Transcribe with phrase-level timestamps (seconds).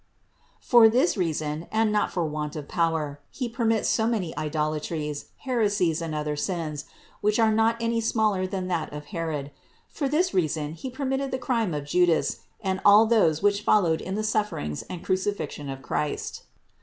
[0.59, 5.25] For this rea son, and not for want of power, He permits so many idolatries,
[5.43, 6.85] heresies and other sins,
[7.21, 9.51] which are not any smaller than that of Herod;
[9.87, 14.15] for this reason He permitted the crime of Judas and all those which followed in
[14.15, 16.45] the sufferings and crucifixion of Christ.